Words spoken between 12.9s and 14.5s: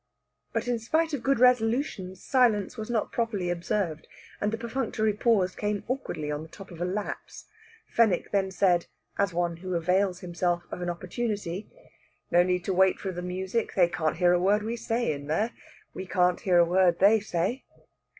for the music; they can't hear a